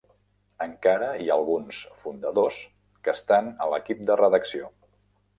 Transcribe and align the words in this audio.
Encara 0.65 1.09
hi 1.23 1.27
ha 1.29 1.35
alguns 1.41 1.81
fundadors 2.05 2.57
que 3.07 3.13
estan 3.17 3.51
a 3.67 3.69
l'equip 3.75 4.01
de 4.11 4.17
redacció. 4.23 4.71